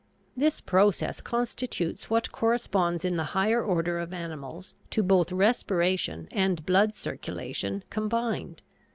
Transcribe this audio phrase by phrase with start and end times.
[0.35, 6.65] This process constitutes what corresponds in the higher order of animals to both respiration and
[6.65, 8.63] blood circulation, combined.